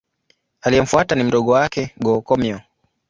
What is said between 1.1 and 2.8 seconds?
ni mdogo wake Go-Komyo.